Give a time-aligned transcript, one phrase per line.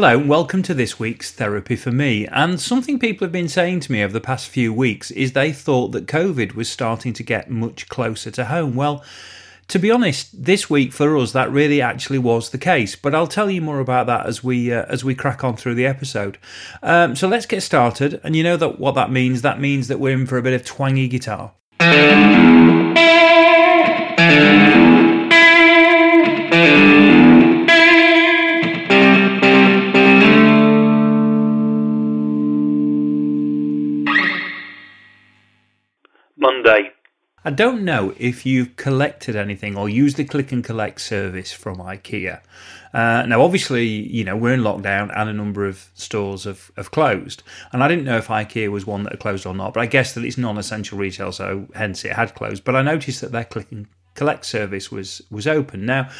[0.00, 2.24] Hello, and welcome to this week's Therapy for Me.
[2.28, 5.50] And something people have been saying to me over the past few weeks is they
[5.50, 8.76] thought that COVID was starting to get much closer to home.
[8.76, 9.02] Well,
[9.66, 12.94] to be honest, this week for us that really actually was the case.
[12.94, 15.74] But I'll tell you more about that as we uh, as we crack on through
[15.74, 16.38] the episode.
[16.80, 18.20] Um, so let's get started.
[18.22, 19.42] And you know that what that means?
[19.42, 21.54] That means that we're in for a bit of twangy guitar.
[37.48, 41.78] I don't know if you've collected anything or used the click and collect service from
[41.78, 42.42] IKEA.
[42.92, 46.90] Uh, now, obviously, you know, we're in lockdown and a number of stores have, have
[46.90, 47.42] closed.
[47.72, 49.86] And I didn't know if IKEA was one that had closed or not, but I
[49.86, 52.64] guess that it's non essential retail, so hence it had closed.
[52.64, 55.86] But I noticed that their click and collect service was, was open.
[55.86, 56.10] Now,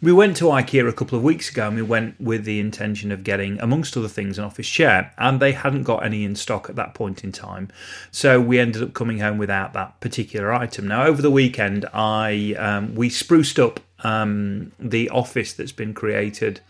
[0.00, 3.10] we went to IKEA a couple of weeks ago and we went with the intention
[3.10, 6.70] of getting, amongst other things, an office chair, and they hadn't got any in stock
[6.70, 7.68] at that point in time.
[8.12, 10.86] So we ended up coming home without that particular item.
[10.86, 16.60] Now, over the weekend, I um, we spruced up um, the office that's been created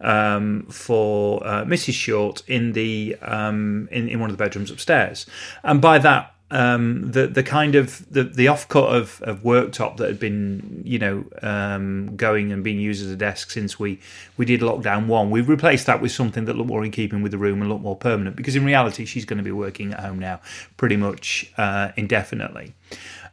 [0.00, 1.92] um, for uh, Mrs.
[1.92, 5.26] Short in the um, in, in one of the bedrooms upstairs,
[5.62, 10.08] and by that um, the the kind of the, the offcut of, of worktop that
[10.08, 14.00] had been you know um, going and being used as a desk since we
[14.36, 17.32] we did lockdown one, we've replaced that with something that looked more in keeping with
[17.32, 18.36] the room and looked more permanent.
[18.36, 20.40] Because in reality, she's going to be working at home now
[20.76, 22.74] pretty much uh, indefinitely.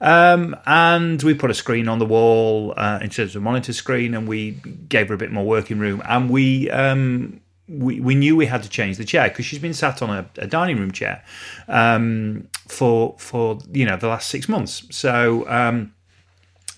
[0.02, 4.14] Um, and we put a screen on the wall uh, instead of a monitor screen,
[4.14, 4.52] and we
[4.90, 6.02] gave her a bit more working room.
[6.06, 9.74] And we um, we, we knew we had to change the chair because she's been
[9.74, 11.24] sat on a, a dining room chair
[11.68, 14.84] um, for for you know the last six months.
[14.92, 15.94] So um,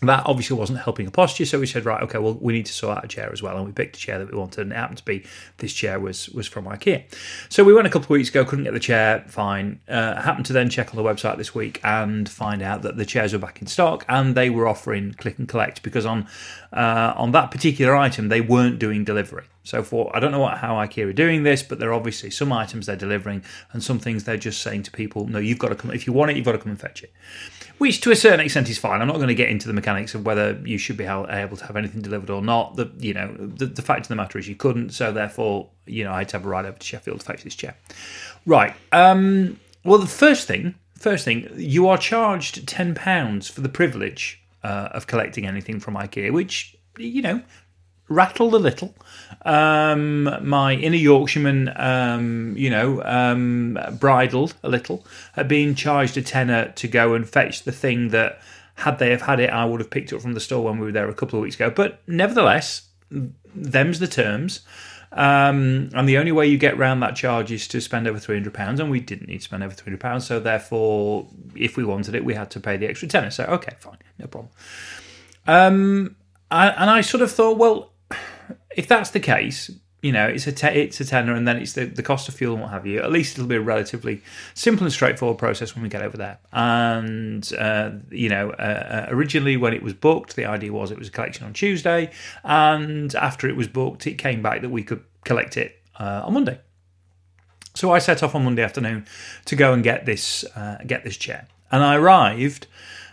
[0.02, 1.46] that obviously wasn't helping her posture.
[1.46, 3.58] So we said, right, okay, well, we need to sort out a chair as well,
[3.58, 5.26] and we picked a chair that we wanted, and it happened to be
[5.58, 7.04] this chair was was from IKEA.
[7.50, 9.82] So we went a couple of weeks ago, couldn't get the chair, fine.
[9.90, 13.06] Uh, happened to then check on the website this week and find out that the
[13.06, 16.28] chairs were back in stock, and they were offering click and collect because on
[16.72, 19.46] uh, on that particular item they weren't doing delivery.
[19.68, 22.52] So for I don't know what, how IKEA are doing this, but they're obviously some
[22.52, 25.76] items they're delivering, and some things they're just saying to people, no, you've got to
[25.76, 27.14] come if you want it, you've got to come and fetch it
[27.78, 29.02] which to a certain extent is fine.
[29.02, 31.66] I'm not going to get into the mechanics of whether you should be able to
[31.66, 32.76] have anything delivered or not.
[32.76, 36.04] The you know the, the fact of the matter is you couldn't, so therefore you
[36.04, 37.76] know I had to have a ride over to Sheffield to fetch this chair.
[38.46, 38.74] Right.
[38.92, 44.42] Um, well, the first thing, first thing, you are charged ten pounds for the privilege
[44.64, 47.42] uh, of collecting anything from IKEA, which you know
[48.10, 48.96] rattled a little.
[49.46, 56.22] Um, my inner Yorkshireman, um, you know, um, bridled a little at being charged a
[56.22, 58.42] tenner to go and fetch the thing that,
[58.76, 60.86] had they have had it, I would have picked up from the store when we
[60.86, 61.70] were there a couple of weeks ago.
[61.70, 62.88] But nevertheless,
[63.56, 64.62] them's the terms.
[65.12, 68.36] Um, and the only way you get round that charge is to spend over three
[68.36, 70.28] hundred pounds, and we didn't need to spend over three hundred pounds.
[70.28, 73.32] So therefore, if we wanted it, we had to pay the extra tenner.
[73.32, 74.52] So okay, fine, no problem.
[75.48, 76.18] Um,
[76.52, 77.94] and I sort of thought, well,
[78.78, 79.72] if that's the case,
[80.04, 82.36] you know, it's a te- it's a tenner, and then it's the, the cost of
[82.36, 83.02] fuel and what have you.
[83.02, 84.22] At least it'll be a relatively
[84.54, 86.38] simple and straightforward process when we get over there.
[86.54, 91.00] And uh, you know, uh, uh, originally when it was booked, the idea was it
[91.00, 92.12] was a collection on Tuesday,
[92.44, 96.34] and after it was booked, it came back that we could collect it uh, on
[96.34, 96.60] Monday.
[97.74, 99.08] So I set off on Monday afternoon
[99.46, 102.68] to go and get this uh, get this chair, and I arrived.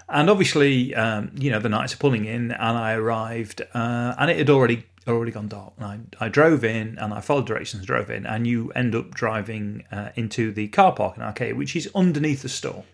[0.07, 4.31] And obviously, um, you know, the nights are pulling in, and I arrived, uh, and
[4.31, 5.75] it had already already gone dark.
[5.79, 9.15] And I, I drove in and I followed directions, drove in, and you end up
[9.15, 12.85] driving uh, into the car park in Arcade, which is underneath the store.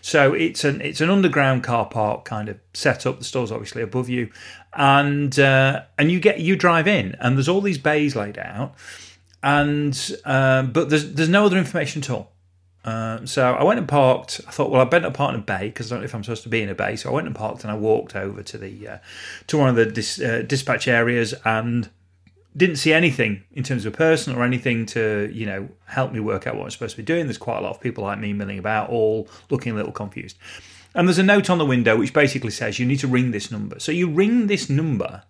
[0.00, 3.18] So it's an it's an underground car park kind of setup.
[3.18, 4.30] The store's obviously above you,
[4.74, 8.74] and uh, and you get you drive in, and there's all these bays laid out,
[9.42, 12.32] and um, but there's there's no other information at all.
[12.88, 14.40] Um, so I went and parked.
[14.48, 16.24] I thought, well, I better park in a bay because I don't know if I'm
[16.24, 16.96] supposed to be in a bay.
[16.96, 18.98] So I went and parked, and I walked over to the uh,
[19.48, 21.90] to one of the dis, uh, dispatch areas and
[22.56, 26.20] didn't see anything in terms of a person or anything to you know help me
[26.20, 27.26] work out what I'm supposed to be doing.
[27.26, 30.38] There's quite a lot of people like me milling about, all looking a little confused.
[30.94, 33.50] And there's a note on the window which basically says you need to ring this
[33.50, 33.78] number.
[33.78, 35.24] So you ring this number,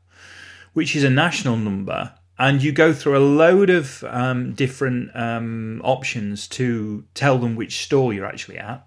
[0.73, 5.81] which is a national number, and you go through a load of um, different um,
[5.85, 8.87] options to tell them which store you're actually at.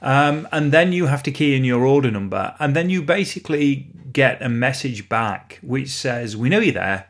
[0.00, 3.90] Um, and then you have to key in your order number, and then you basically
[4.12, 7.06] get a message back which says, "We know you're there.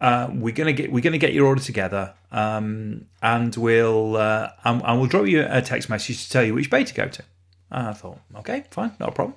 [0.00, 4.80] Uh, we're gonna get we're gonna get your order together, um, and we'll uh, and,
[4.84, 7.22] and, we'll drop you a text message to tell you which bay to go to."
[7.70, 9.36] And I thought, okay, fine, not a problem.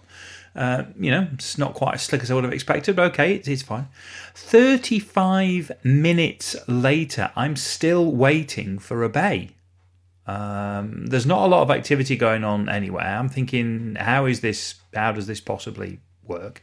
[0.56, 3.36] Uh, you know, it's not quite as slick as I would have expected, but okay,
[3.36, 3.88] it's, it's fine.
[4.34, 9.52] 35 minutes later, I'm still waiting for a bay.
[10.26, 13.06] Um, there's not a lot of activity going on anywhere.
[13.06, 14.76] I'm thinking, how is this?
[14.94, 16.62] How does this possibly work?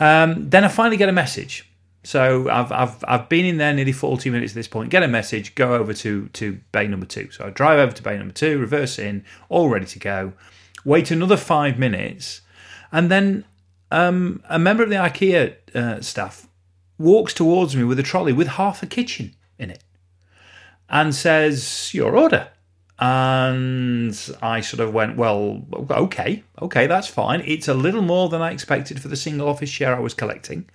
[0.00, 1.70] Um, then I finally get a message.
[2.02, 4.90] So I've, I've I've been in there nearly 40 minutes at this point.
[4.90, 7.30] Get a message, go over to to bay number two.
[7.30, 10.32] So I drive over to bay number two, reverse in, all ready to go.
[10.84, 12.40] Wait another five minutes,
[12.92, 13.44] and then
[13.90, 16.46] um, a member of the IKEA uh, staff
[16.98, 19.82] walks towards me with a trolley with half a kitchen in it,
[20.88, 22.48] and says, "Your order."
[23.00, 27.42] And I sort of went, well, okay, okay, that's fine.
[27.46, 30.68] It's a little more than I expected for the single office share I was collecting.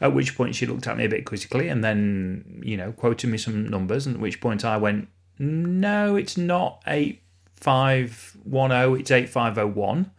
[0.00, 3.28] At which point she looked at me a bit quizzically and then, you know, quoted
[3.28, 4.06] me some numbers.
[4.06, 5.08] And at which point I went,
[5.40, 10.12] no, it's not 8510, it's 8501.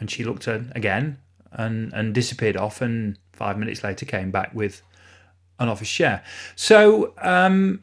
[0.00, 1.18] And she looked at again
[1.52, 2.80] and, and disappeared off.
[2.80, 4.82] And five minutes later came back with
[5.58, 6.24] an office share.
[6.56, 7.82] So um,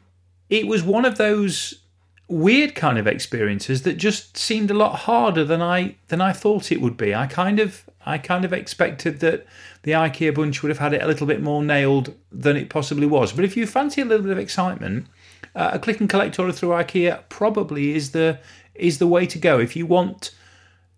[0.50, 1.80] it was one of those
[2.28, 6.70] weird kind of experiences that just seemed a lot harder than I than I thought
[6.70, 7.14] it would be.
[7.14, 9.46] I kind of I kind of expected that
[9.82, 13.06] the IKEA bunch would have had it a little bit more nailed than it possibly
[13.06, 13.32] was.
[13.32, 15.06] But if you fancy a little bit of excitement,
[15.54, 18.38] uh, a click and collect order through IKEA probably is the
[18.74, 20.30] is the way to go if you want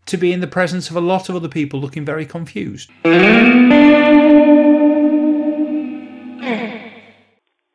[0.06, 2.90] to be in the presence of a lot of other people looking very confused.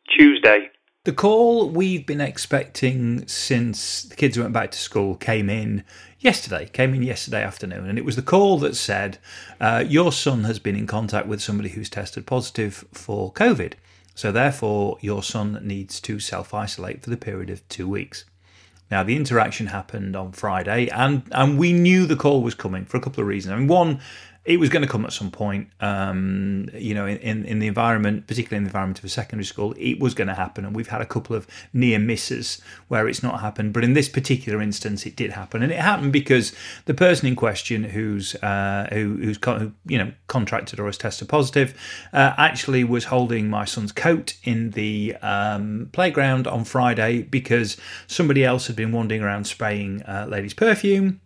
[0.09, 0.69] Tuesday.
[1.05, 5.83] The call we've been expecting since the kids went back to school came in
[6.19, 9.19] yesterday, came in yesterday afternoon, and it was the call that said,
[9.61, 13.73] uh, Your son has been in contact with somebody who's tested positive for COVID.
[14.15, 18.25] So, therefore, your son needs to self isolate for the period of two weeks.
[18.91, 22.97] Now, the interaction happened on Friday, and, and we knew the call was coming for
[22.97, 23.53] a couple of reasons.
[23.53, 23.99] I mean, one,
[24.45, 25.69] it was going to come at some point.
[25.79, 29.73] Um, you know, in, in the environment, particularly in the environment of a secondary school,
[29.77, 30.65] it was going to happen.
[30.65, 33.73] And we've had a couple of near misses where it's not happened.
[33.73, 36.53] But in this particular instance, it did happen, and it happened because
[36.85, 41.27] the person in question, who's uh, who, who's who, you know contracted or has tested
[41.27, 41.73] positive,
[42.13, 48.45] uh, actually was holding my son's coat in the um, playground on Friday because somebody
[48.45, 51.19] else had been wandering around spraying uh, ladies' perfume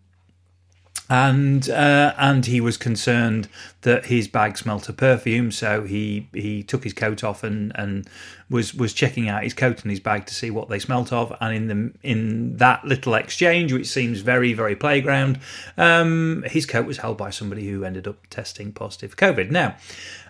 [1.09, 3.49] and uh, and he was concerned
[3.81, 8.07] that his bag smelt of perfume, so he he took his coat off and, and
[8.49, 11.35] was was checking out his coat and his bag to see what they smelt of,
[11.41, 15.39] and in the in that little exchange, which seems very very playground,
[15.77, 19.49] um, his coat was held by somebody who ended up testing positive for COVID.
[19.49, 19.77] Now,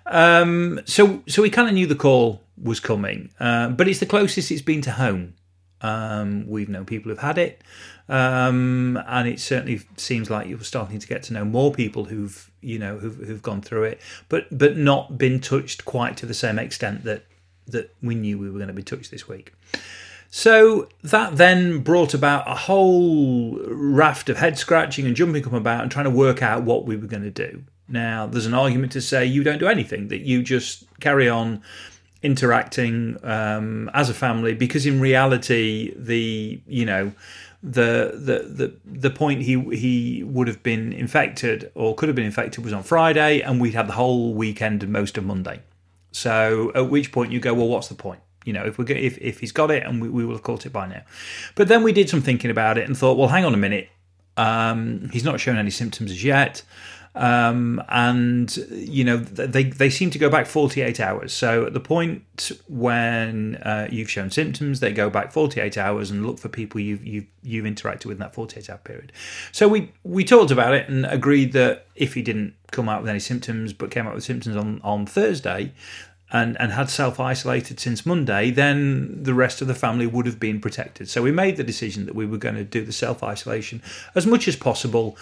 [0.06, 4.06] um, so so we kind of knew the call was coming, uh, but it's the
[4.06, 5.34] closest it's been to home.
[5.81, 7.62] Um, we've known people who've had it.
[8.08, 12.50] Um, and it certainly seems like you're starting to get to know more people who've
[12.62, 16.34] you know who've, who've gone through it, but but not been touched quite to the
[16.34, 17.26] same extent that
[17.68, 19.54] that we knew we were going to be touched this week.
[20.31, 25.81] So that then brought about a whole raft of head scratching and jumping up about
[25.81, 27.64] and trying to work out what we were going to do.
[27.88, 31.64] Now, there's an argument to say you don't do anything, that you just carry on
[32.21, 37.13] interacting um, as a family, because in reality, the, you know,
[37.62, 42.25] the the the the point he he would have been infected or could have been
[42.25, 45.62] infected was on Friday, and we'd had the whole weekend and most of Monday.
[46.12, 48.21] So at which point you go, well, what's the point?
[48.45, 50.66] You know, if we if if he's got it, and we, we will have caught
[50.66, 51.04] it by now.
[51.56, 53.90] But then we did some thinking about it and thought, well, hang on a minute.
[54.38, 56.64] Um, he's not shown any symptoms as yet.
[57.19, 61.33] Um, and you know they they seem to go back 48 hours.
[61.33, 66.26] So at the point when uh, you've shown symptoms, they go back 48 hours and
[66.26, 69.11] look for people you've you've you've interacted with in that 48 hour period.
[69.52, 73.09] So we we talked about it and agreed that if he didn't come out with
[73.09, 75.73] any symptoms but came out with symptoms on on Thursday,
[76.31, 80.40] and, and had self isolated since Monday, then the rest of the family would have
[80.40, 81.09] been protected.
[81.09, 83.81] So we made the decision that we were going to do the self isolation
[84.16, 85.18] as much as possible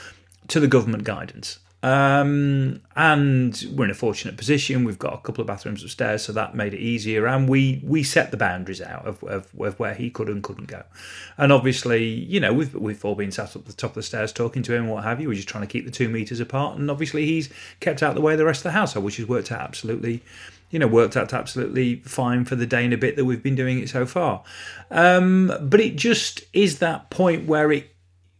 [0.49, 1.57] to the government guidance.
[1.83, 4.83] Um, and we're in a fortunate position.
[4.83, 7.27] We've got a couple of bathrooms upstairs, so that made it easier.
[7.27, 10.67] And we we set the boundaries out of, of, of, where he could and couldn't
[10.67, 10.83] go.
[11.37, 14.03] And obviously, you know, we've we've all been sat up at the top of the
[14.03, 15.27] stairs talking to him, and what have you.
[15.27, 16.77] We're just trying to keep the two meters apart.
[16.79, 19.27] And obviously, he's kept out the way of the rest of the household, which has
[19.27, 20.23] worked out absolutely
[20.69, 23.55] you know, worked out absolutely fine for the day and a bit that we've been
[23.55, 24.43] doing it so far.
[24.91, 27.89] Um, but it just is that point where it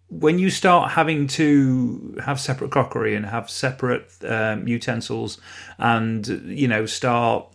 [0.09, 5.39] when you start having to have separate crockery and have separate um, utensils
[5.77, 7.45] and you know start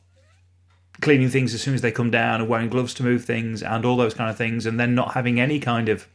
[1.01, 3.85] cleaning things as soon as they come down and wearing gloves to move things and
[3.85, 6.07] all those kind of things and then not having any kind of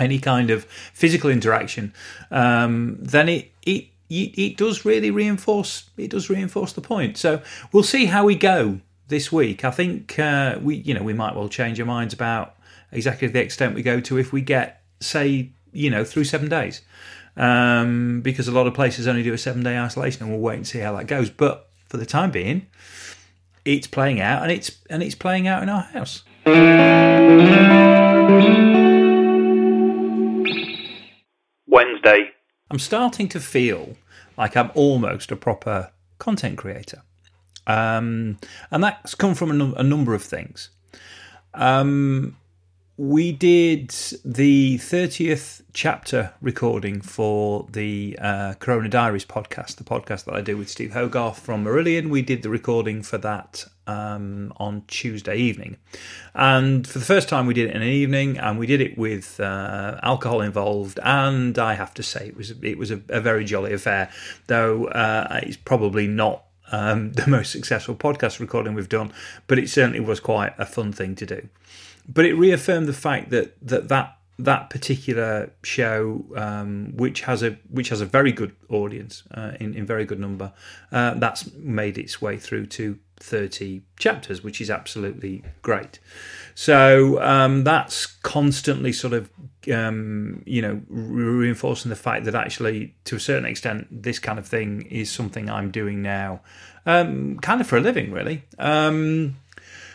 [0.00, 1.92] any kind of physical interaction
[2.30, 7.16] um, then it it it, does really reinforce it does reinforce the point.
[7.16, 9.64] So we'll see how we go this week.
[9.64, 12.56] I think uh, we you know we might well change our minds about
[12.92, 16.82] exactly the extent we go to if we get say you know through seven days
[17.36, 20.56] um, because a lot of places only do a seven day isolation and we'll wait
[20.56, 21.30] and see how that goes.
[21.30, 22.66] But for the time being,
[23.64, 26.22] it's playing out and it's and it's playing out in our house.
[31.66, 32.30] Wednesday.
[32.70, 33.96] I'm starting to feel
[34.36, 37.02] like I'm almost a proper content creator.
[37.66, 38.38] Um,
[38.70, 40.70] and that's come from a, num- a number of things.
[41.54, 42.36] Um,
[42.98, 43.90] we did
[44.24, 50.56] the 30th chapter recording for the uh, Corona Diaries podcast, the podcast that I do
[50.56, 52.08] with Steve Hogarth from Marillion.
[52.08, 55.76] We did the recording for that um, on Tuesday evening.
[56.34, 58.96] And for the first time, we did it in an evening, and we did it
[58.96, 60.98] with uh, alcohol involved.
[61.02, 64.10] And I have to say, it was it was a, a very jolly affair,
[64.46, 69.12] though uh, it's probably not um, the most successful podcast recording we've done,
[69.48, 71.48] but it certainly was quite a fun thing to do
[72.08, 77.58] but it reaffirmed the fact that that that that particular show, um, which has a
[77.70, 80.52] which has a very good audience uh, in in very good number,
[80.92, 85.98] uh, that's made its way through to thirty chapters, which is absolutely great.
[86.54, 89.30] So um, that's constantly sort of
[89.72, 94.46] um, you know reinforcing the fact that actually, to a certain extent, this kind of
[94.46, 96.42] thing is something I'm doing now,
[96.84, 98.42] um, kind of for a living, really.
[98.58, 99.36] Um,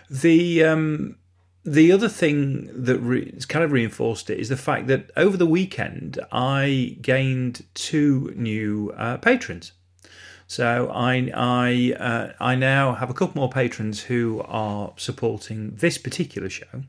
[0.09, 1.15] the um,
[1.63, 5.45] the other thing that re- kind of reinforced it is the fact that over the
[5.45, 9.73] weekend I gained two new uh, patrons.
[10.47, 15.97] So I I uh, I now have a couple more patrons who are supporting this
[15.97, 16.83] particular show,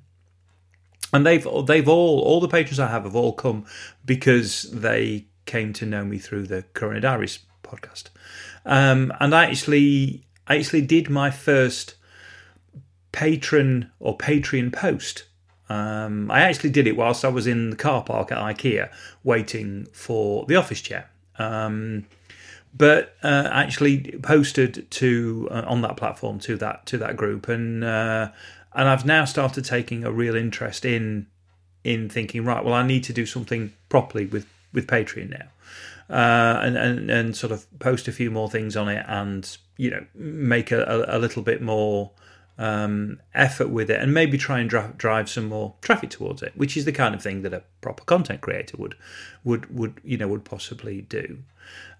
[1.12, 3.66] and they've they've all all the patrons I have have all come
[4.04, 8.04] because they came to know me through the Corona Diaries podcast,
[8.64, 11.94] um, and I actually I actually did my first
[13.12, 15.24] patron or Patreon post.
[15.68, 18.90] Um, I actually did it whilst I was in the car park at IKEA
[19.22, 21.08] waiting for the office chair.
[21.38, 22.06] Um,
[22.74, 27.84] but uh, actually posted to uh, on that platform to that to that group, and
[27.84, 28.30] uh,
[28.74, 31.26] and I've now started taking a real interest in
[31.84, 32.64] in thinking right.
[32.64, 35.48] Well, I need to do something properly with with Patreon now.
[36.10, 39.90] Uh, and, and and sort of post a few more things on it, and you
[39.90, 42.10] know make a, a, a little bit more
[42.58, 46.52] um, effort with it and maybe try and dra- drive some more traffic towards it,
[46.54, 48.94] which is the kind of thing that a proper content creator would
[49.44, 51.38] would would you know would possibly do.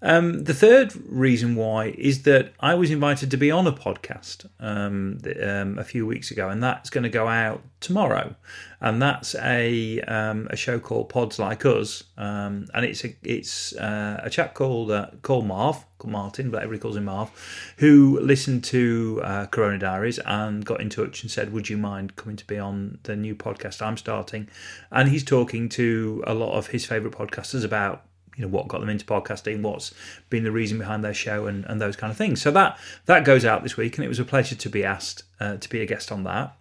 [0.05, 4.45] Um, the third reason why is that I was invited to be on a podcast
[4.59, 8.35] um, um, a few weeks ago, and that's going to go out tomorrow.
[8.81, 13.73] And that's a um, a show called Pods Like Us, um, and it's a it's
[13.77, 17.31] uh, a chap called uh, called Marv, called Martin, but everybody calls him Marv,
[17.77, 22.17] who listened to uh, Corona Diaries and got in touch and said, "Would you mind
[22.17, 24.49] coming to be on the new podcast I'm starting?"
[24.91, 28.03] And he's talking to a lot of his favourite podcasters about
[28.35, 29.93] you know what got them into podcasting, what's
[30.29, 32.41] been the reason behind their show, and, and those kind of things.
[32.41, 35.23] So that that goes out this week, and it was a pleasure to be asked
[35.39, 36.55] uh, to be a guest on that.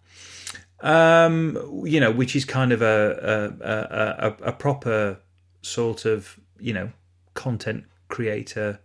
[0.81, 5.19] Um, you know, which is kind of a a, a a, proper
[5.63, 6.91] sort of you know
[7.35, 8.81] content creator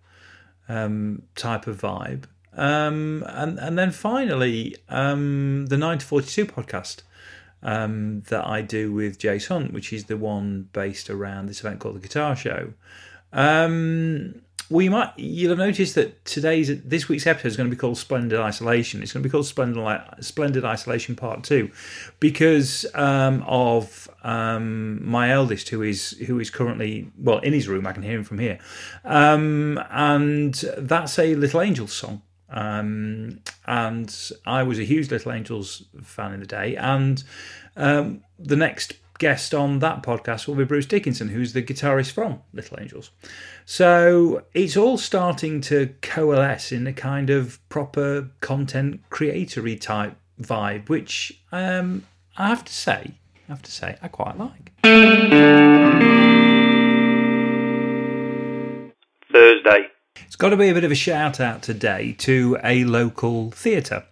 [0.70, 2.25] um, type of vibe.
[2.53, 7.01] Um, and and then finally, um, the nine to forty two podcast
[7.64, 11.80] um, that I do with Jace Hunt, which is the one based around this event
[11.80, 12.74] called the Guitar Show.
[13.34, 17.80] Um, we might you'll have noticed that today's this week's episode is going to be
[17.80, 19.02] called Splendid Isolation.
[19.02, 21.72] It's going to be called Splendid Splendid Isolation Part Two
[22.20, 27.88] because um, of um, my eldest, who is who is currently well in his room.
[27.88, 28.60] I can hear him from here,
[29.06, 32.22] um, and that's a Little Angels song.
[32.50, 36.75] Um, and I was a huge Little Angels fan in the day.
[36.75, 37.24] And
[37.75, 42.42] um, the next guest on that podcast will be Bruce Dickinson, who's the guitarist from
[42.54, 43.12] Little Angels.
[43.66, 50.89] So it's all starting to coalesce in a kind of proper content creatory type vibe,
[50.89, 52.06] which um,
[52.38, 53.16] I have to say,
[53.50, 54.72] I have to say, I quite like.
[60.28, 64.04] It's got to be a bit of a shout out today to a local theatre.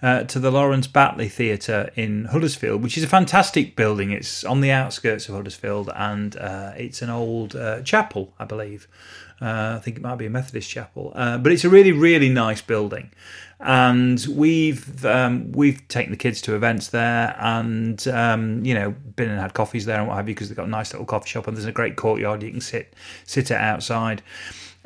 [0.00, 4.12] Uh, to the Lawrence Batley Theatre in Huddersfield, which is a fantastic building.
[4.12, 8.88] It's on the outskirts of Huddersfield and uh, it's an old uh, chapel, I believe.
[9.42, 12.28] Uh, I think it might be a Methodist chapel, uh, but it's a really, really
[12.30, 13.10] nice building.
[13.60, 19.28] And we've um, we've taken the kids to events there, and um, you know, been
[19.28, 21.28] and had coffees there and what have you, because they've got a nice little coffee
[21.28, 22.94] shop, and there's a great courtyard you can sit
[23.24, 24.22] sit it outside.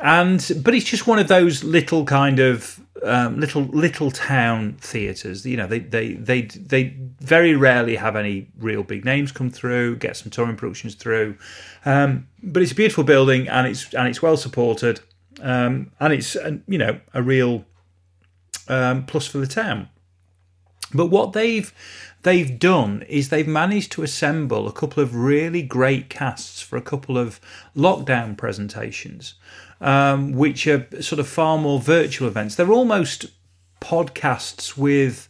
[0.02, 5.46] And but it's just one of those little kind of um, little little town theatres.
[5.46, 9.96] You know, they they they they very rarely have any real big names come through.
[9.96, 11.36] Get some touring productions through,
[11.84, 15.00] um, but it's a beautiful building and it's and it's well supported,
[15.40, 16.34] um, and it's
[16.66, 17.64] you know a real
[18.66, 19.88] um, plus for the town.
[20.92, 21.72] But what they've
[22.22, 26.82] they've done is they've managed to assemble a couple of really great casts for a
[26.82, 27.40] couple of
[27.76, 29.34] lockdown presentations
[29.82, 32.54] um, which are sort of far more virtual events.
[32.54, 33.26] They're almost
[33.80, 35.28] podcasts with,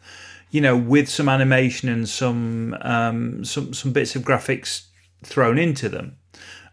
[0.51, 4.87] you know, with some animation and some um, some some bits of graphics
[5.25, 6.17] thrown into them.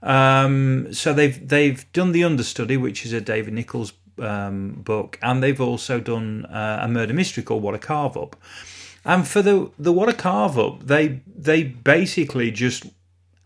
[0.04, 5.42] Um, so they've they've done the understudy, which is a David Nicholls um, book, and
[5.42, 8.36] they've also done uh, a murder mystery called What a Carve Up.
[9.06, 12.86] And for the the What a Carve Up, they they basically just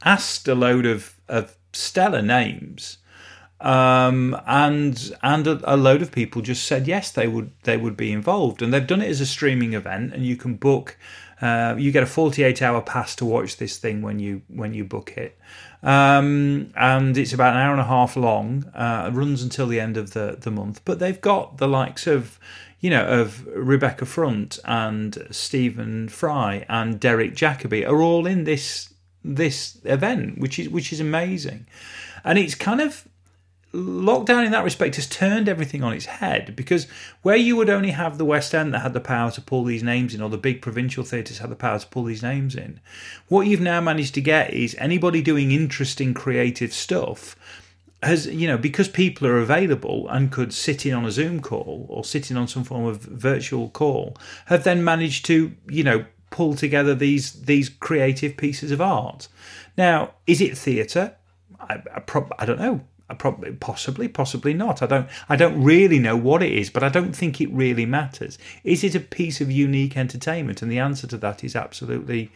[0.04, 2.98] asked a load of of stellar names
[3.64, 7.96] um, and and a, a, load of people just said yes, they would they would
[7.96, 10.98] be involved, and they've done it as a streaming event, and you can book.
[11.42, 14.84] Uh, you get a 48 hour pass to watch this thing when you when you
[14.84, 15.38] book it,
[15.82, 18.66] um, and it's about an hour and a half long.
[18.76, 22.38] Uh, runs until the end of the the month, but they've got the likes of
[22.84, 28.94] you know, of Rebecca Front and Stephen Fry and Derek Jacobi are all in this
[29.24, 31.66] this event, which is which is amazing,
[32.26, 33.08] and it's kind of
[33.74, 36.86] lockdown in that respect has turned everything on its head because
[37.24, 39.82] where you would only have the West End that had the power to pull these
[39.82, 42.82] names in, or the big provincial theatres had the power to pull these names in,
[43.30, 47.38] what you've now managed to get is anybody doing interesting creative stuff
[48.04, 51.86] has you know because people are available and could sit in on a zoom call
[51.90, 56.06] or sit in on some form of virtual call have then managed to you know
[56.30, 59.28] pull together these these creative pieces of art
[59.78, 61.16] now is it theatre
[61.60, 62.82] I, I, I don't know
[63.16, 64.82] Probably, possibly, possibly not.
[64.82, 65.10] I don't.
[65.30, 68.38] I don't really know what it is, but I don't think it really matters.
[68.64, 70.62] Is it a piece of unique entertainment?
[70.62, 72.32] And the answer to that is absolutely,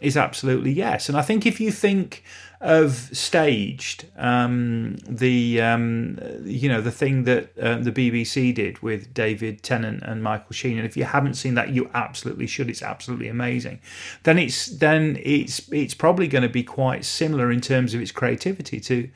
[0.00, 1.08] is absolutely yes.
[1.08, 2.22] And I think if you think
[2.60, 9.12] of staged, um, the um, you know the thing that uh, the BBC did with
[9.14, 12.68] David Tennant and Michael Sheen, and if you haven't seen that, you absolutely should.
[12.68, 13.80] It's absolutely amazing.
[14.22, 18.12] Then it's then it's it's probably going to be quite similar in terms of its
[18.12, 19.08] creativity to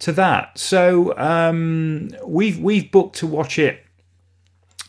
[0.00, 0.58] to that.
[0.58, 3.84] So um, we've we've booked to watch it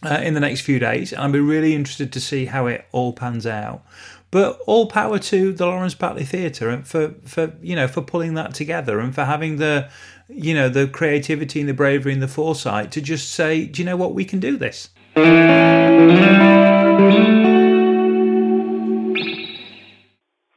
[0.04, 2.86] uh, in the next few days, and I'll be really interested to see how it
[2.92, 3.84] all pans out.
[4.30, 8.34] But all power to the Lawrence Batley Theatre and for, for you know for pulling
[8.34, 9.90] that together and for having the
[10.28, 13.86] you know the creativity and the bravery and the foresight to just say, do you
[13.86, 14.90] know what, we can do this.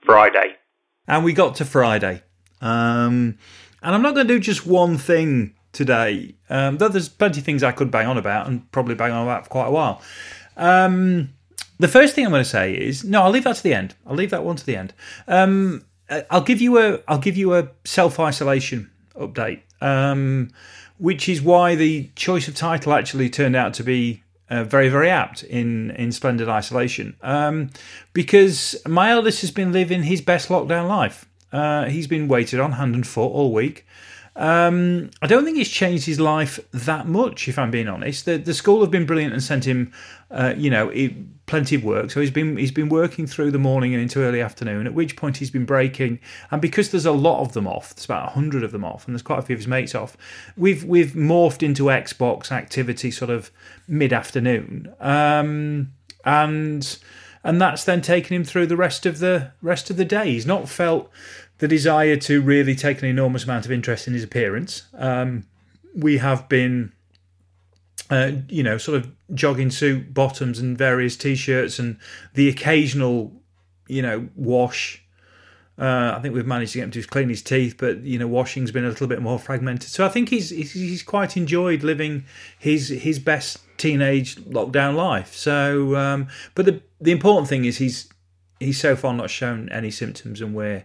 [0.04, 0.56] Friday.
[1.06, 2.22] And we got to Friday.
[2.60, 3.38] Um,
[3.82, 7.46] and I'm not going to do just one thing today, um, though there's plenty of
[7.46, 10.02] things I could bang on about and probably bang on about for quite a while.
[10.56, 11.30] Um,
[11.80, 13.94] the first thing I'm going to say is no, I'll leave that to the end.
[14.06, 14.92] I'll leave that one to the end.
[15.26, 15.84] Um,
[16.30, 20.50] I'll give you a I'll give you a self isolation update, um,
[20.98, 25.08] which is why the choice of title actually turned out to be uh, very very
[25.08, 27.70] apt in in splendid isolation, um,
[28.12, 31.26] because my eldest has been living his best lockdown life.
[31.50, 33.86] Uh, he's been waited on hand and foot all week.
[34.36, 38.24] Um, I don't think he's changed his life that much, if I'm being honest.
[38.24, 39.92] The, the school have been brilliant and sent him,
[40.30, 40.90] uh, you know,
[41.46, 42.10] plenty of work.
[42.10, 44.86] So he's been he's been working through the morning and into early afternoon.
[44.86, 48.04] At which point he's been breaking, and because there's a lot of them off, there's
[48.04, 50.16] about hundred of them off, and there's quite a few of his mates off.
[50.56, 53.50] We've we've morphed into Xbox activity sort of
[53.88, 55.92] mid afternoon, um,
[56.24, 56.98] and
[57.42, 60.32] and that's then taken him through the rest of the rest of the day.
[60.32, 61.10] He's not felt
[61.60, 64.84] the desire to really take an enormous amount of interest in his appearance.
[64.94, 65.44] Um,
[65.94, 66.92] we have been,
[68.08, 71.98] uh, you know, sort of jogging suit bottoms and various t-shirts and
[72.34, 73.32] the occasional,
[73.88, 75.04] you know, wash.
[75.78, 78.26] Uh, I think we've managed to get him to clean his teeth, but you know,
[78.26, 79.90] washing's been a little bit more fragmented.
[79.90, 82.24] So I think he's he's quite enjoyed living
[82.58, 85.34] his his best teenage lockdown life.
[85.34, 88.08] So, um, but the the important thing is he's
[88.58, 90.84] he's so far not shown any symptoms, and we're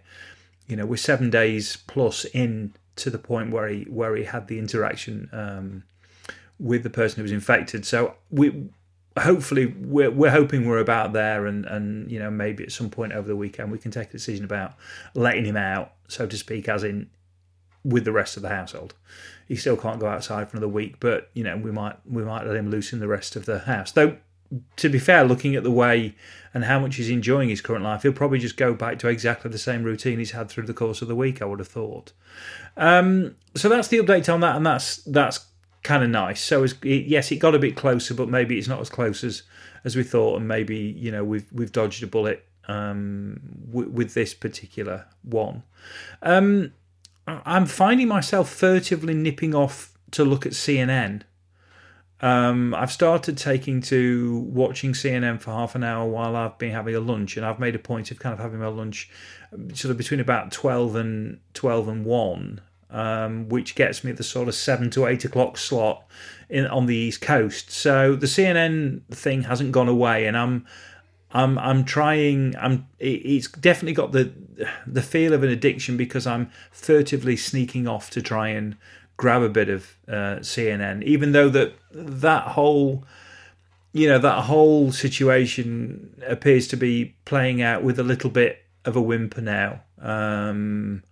[0.67, 4.47] you know we're seven days plus in to the point where he where he had
[4.47, 5.84] the interaction um,
[6.60, 7.86] with the person who was infected.
[7.86, 8.69] So we
[9.17, 13.13] hopefully we're, we're hoping we're about there and and you know maybe at some point
[13.13, 14.73] over the weekend we can take a decision about
[15.13, 17.10] letting him out so to speak as in
[17.86, 18.93] with the rest of the household
[19.47, 22.45] he still can't go outside for another week but you know we might we might
[22.45, 24.17] let him loose in the rest of the house though
[24.77, 26.15] to be fair, looking at the way
[26.53, 29.51] and how much he's enjoying his current life, he'll probably just go back to exactly
[29.51, 31.41] the same routine he's had through the course of the week.
[31.41, 32.13] I would have thought.
[32.77, 35.45] Um, so that's the update on that, and that's that's
[35.84, 36.41] kind of nice.
[36.41, 39.43] So it, yes, it got a bit closer, but maybe it's not as close as
[39.84, 43.39] as we thought, and maybe you know we've we've dodged a bullet um,
[43.71, 45.63] w- with this particular one.
[46.21, 46.73] Um,
[47.27, 51.23] I'm finding myself furtively nipping off to look at CNN.
[52.21, 56.95] Um, I've started taking to watching CNN for half an hour while I've been having
[56.95, 59.10] a lunch, and I've made a point of kind of having my lunch
[59.73, 64.47] sort of between about twelve and twelve and one, um, which gets me the sort
[64.47, 66.06] of seven to eight o'clock slot
[66.49, 67.69] in on the East Coast.
[67.71, 70.65] So the CNN thing hasn't gone away, and I'm
[71.32, 72.56] I'm I'm trying.
[72.58, 72.88] I'm.
[72.97, 74.32] It's definitely got the
[74.88, 78.78] the feel of an addiction because I'm furtively sneaking off to try and
[79.17, 83.04] grab a bit of uh, CNN, even though that that whole
[83.93, 88.95] you know that whole situation appears to be playing out with a little bit of
[88.95, 89.82] a whimper now.
[90.01, 91.04] Um,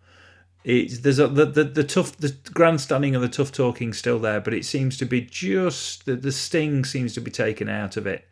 [0.63, 4.42] it's there's a, the, the the tough the grandstanding and the tough talking still there,
[4.42, 8.08] but it seems to be just the, the sting seems to be taken out of
[8.08, 8.28] it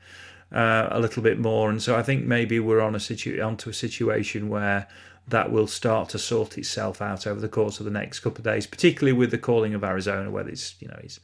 [0.52, 3.70] uh, a little bit more, and so I think maybe we're on a situ onto
[3.70, 4.88] a situation where
[5.32, 8.44] that will start to sort itself out over the course of the next couple of
[8.44, 11.20] days, particularly with the calling of Arizona, where it's you know he's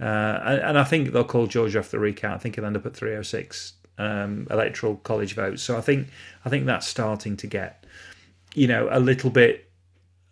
[0.00, 2.34] uh, and, and, I think they'll call Georgia off the recount.
[2.34, 5.62] I think he'll end up at 306 um, electoral college votes.
[5.62, 6.08] So I think
[6.44, 7.84] I think that's starting to get
[8.54, 9.70] you know a little bit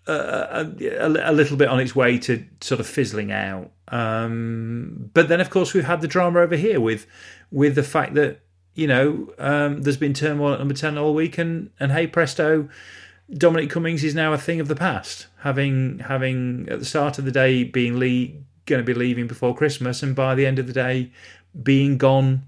[0.07, 3.71] uh, a, a, little bit on its way to sort of fizzling out.
[3.89, 7.07] Um, but then, of course, we've had the drama over here with
[7.51, 8.41] with the fact that
[8.75, 12.69] you know um, there's been turmoil at number ten all week, and and hey presto,
[13.33, 17.25] Dominic Cummings is now a thing of the past, having having at the start of
[17.25, 20.67] the day being Lee going to be leaving before Christmas, and by the end of
[20.67, 21.11] the day
[21.63, 22.43] being gone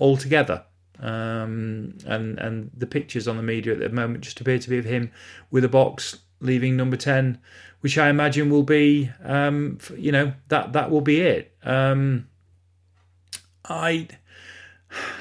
[0.00, 0.64] altogether.
[0.98, 4.78] Um, and and the pictures on the media at the moment just appear to be
[4.78, 5.10] of him
[5.50, 7.38] with a box leaving number ten,
[7.80, 11.54] which I imagine will be, um, you know, that that will be it.
[11.62, 12.28] Um,
[13.64, 14.08] I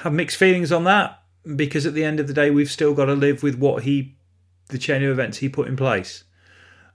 [0.02, 1.22] have mixed feelings on that
[1.56, 4.16] because at the end of the day, we've still got to live with what he,
[4.70, 6.24] the chain of events he put in place.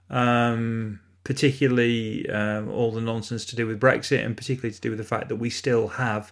[0.09, 4.99] Um, particularly um, all the nonsense to do with Brexit, and particularly to do with
[4.99, 6.31] the fact that we still have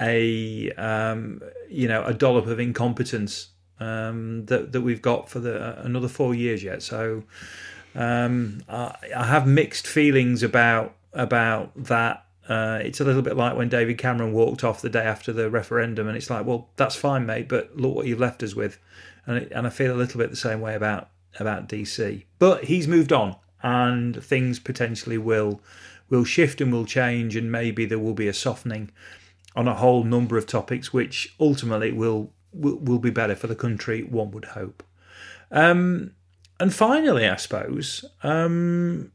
[0.00, 3.48] a um, you know a dollop of incompetence
[3.80, 6.82] um, that that we've got for the another four years yet.
[6.82, 7.24] So
[7.94, 12.24] um, I, I, have mixed feelings about about that.
[12.48, 15.50] Uh, it's a little bit like when David Cameron walked off the day after the
[15.50, 18.78] referendum, and it's like, well, that's fine, mate, but look what you've left us with,
[19.26, 22.24] and and I feel a little bit the same way about about DC.
[22.38, 25.60] But he's moved on, and things potentially will
[26.08, 28.90] will shift and will change, and maybe there will be a softening
[29.54, 33.54] on a whole number of topics, which ultimately will will, will be better for the
[33.54, 34.02] country.
[34.02, 34.82] One would hope.
[35.50, 36.12] Um,
[36.58, 39.12] and finally, I suppose um,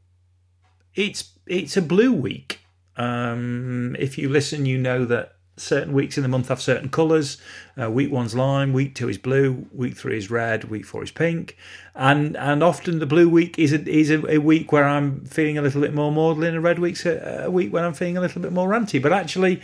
[0.94, 2.60] it's it's a blue week.
[2.96, 7.38] Um, if you listen, you know that certain weeks in the month have certain colours.
[7.80, 11.10] Uh, week one's lime, week two is blue, week three is red, week four is
[11.10, 11.56] pink,
[11.94, 15.58] and and often the blue week is a, is a, a week where I'm feeling
[15.58, 18.20] a little bit more maudlin, and red week's a, a week when I'm feeling a
[18.20, 19.00] little bit more ranty.
[19.00, 19.60] But actually,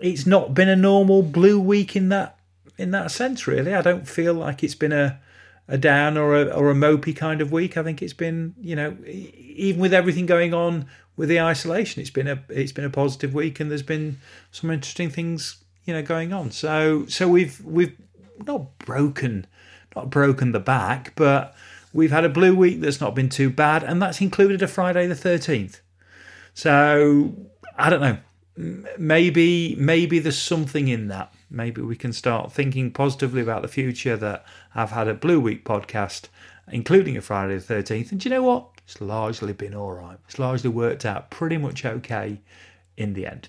[0.00, 2.38] it's not been a normal blue week in that
[2.76, 3.46] in that sense.
[3.46, 5.20] Really, I don't feel like it's been a
[5.68, 7.76] a down or a or a mopey kind of week.
[7.76, 12.10] I think it's been you know even with everything going on with the isolation, it's
[12.10, 14.18] been a it's been a positive week, and there's been
[14.50, 16.50] some interesting things you know going on.
[16.50, 17.96] So so we've we've
[18.46, 19.46] not broken
[19.94, 21.54] not broken the back, but
[21.92, 25.06] we've had a blue week that's not been too bad, and that's included a Friday
[25.06, 25.80] the thirteenth.
[26.54, 27.34] So
[27.76, 28.18] I don't know.
[28.98, 31.32] Maybe maybe there's something in that.
[31.50, 34.16] Maybe we can start thinking positively about the future.
[34.16, 36.28] That I've had a Blue Week podcast,
[36.70, 38.68] including a Friday the thirteenth, and do you know what?
[38.84, 40.18] It's largely been all right.
[40.26, 42.40] It's largely worked out pretty much okay
[42.96, 43.48] in the end.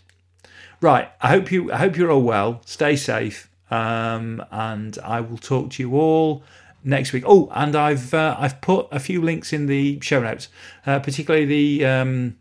[0.81, 1.09] Right.
[1.21, 1.71] I hope you.
[1.71, 2.61] I hope you're all well.
[2.65, 3.49] Stay safe.
[3.71, 6.43] Um, and I will talk to you all
[6.83, 7.23] next week.
[7.27, 10.47] Oh, and I've uh, I've put a few links in the show notes,
[10.85, 12.37] uh, particularly the um,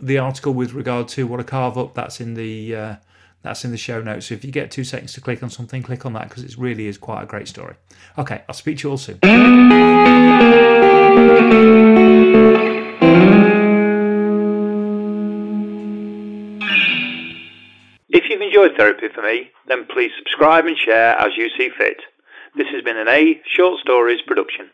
[0.00, 1.94] the article with regard to what a carve up.
[1.94, 2.96] That's in the uh,
[3.42, 4.26] that's in the show notes.
[4.26, 6.56] So if you get two seconds to click on something, click on that because it
[6.56, 7.74] really is quite a great story.
[8.18, 9.18] Okay, I'll speak to you all soon.
[18.08, 22.02] If you've enjoyed Therapy for Me, then please subscribe and share as you see fit.
[22.54, 24.70] This has been an A Short Stories production.